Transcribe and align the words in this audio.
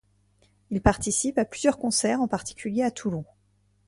Il 0.71 0.81
participe 0.81 1.37
à 1.37 1.45
plusieurs 1.45 1.77
concerts 1.77 2.21
en 2.21 2.27
particulier 2.27 2.81
à 2.81 2.89
Toulon. 2.89 3.23